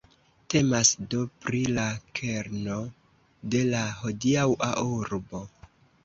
[0.51, 1.83] Temas do pri la
[2.19, 2.77] kerno
[3.55, 5.43] de la hodiaŭa urbo.